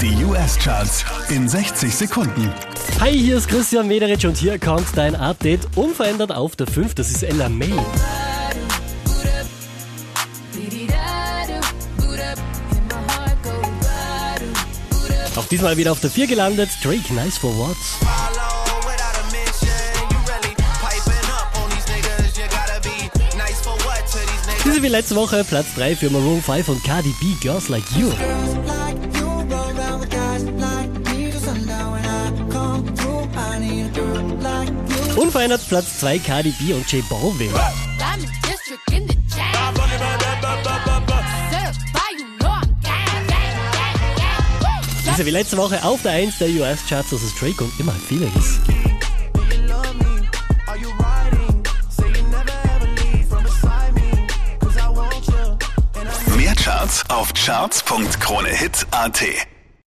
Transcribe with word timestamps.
Die 0.00 0.24
US-Charts 0.24 1.06
in 1.30 1.48
60 1.48 1.94
Sekunden. 1.94 2.52
Hi, 3.00 3.10
hier 3.10 3.38
ist 3.38 3.48
Christian 3.48 3.88
Mederich 3.88 4.26
und 4.26 4.36
hier 4.36 4.58
kommt 4.58 4.86
dein 4.94 5.16
Update. 5.16 5.66
Unverändert 5.74 6.32
auf 6.32 6.54
der 6.54 6.66
5, 6.66 6.94
das 6.94 7.10
ist 7.10 7.22
Ella 7.22 7.48
May. 7.48 7.72
Auch 15.34 15.46
diesmal 15.50 15.76
wieder 15.78 15.92
auf 15.92 16.00
der 16.00 16.10
4 16.10 16.26
gelandet, 16.26 16.68
Drake 16.82 17.14
Nice 17.14 17.38
for 17.38 17.56
What. 17.56 17.76
Diese 24.64 24.82
wie 24.82 24.88
letzte 24.88 25.16
Woche 25.16 25.42
Platz 25.44 25.68
3 25.76 25.96
für 25.96 26.10
Maroon 26.10 26.42
5 26.42 26.68
und 26.68 26.84
Cardi 26.84 27.14
B 27.20 27.34
Girls 27.40 27.68
Like 27.68 27.84
You. 27.96 28.12
Unverändert 35.16 35.66
Platz 35.68 35.98
2 36.00 36.18
Cardi 36.18 36.50
B 36.50 36.74
und 36.74 36.92
J 36.92 37.08
Balvin. 37.08 37.50
Diese 45.10 45.24
wie 45.24 45.30
letzte 45.30 45.56
Woche 45.56 45.82
auf 45.82 46.02
der 46.02 46.12
1 46.12 46.38
der 46.38 46.50
US-Charts, 46.50 47.10
das 47.10 47.22
ist 47.22 47.40
Drake 47.40 47.64
und 47.64 47.80
immer 47.80 47.92
Feelings. 47.92 48.60
Mehr 56.36 56.54
Charts 56.54 57.08
auf 57.08 57.32
charts.kronehit.at 57.32 59.55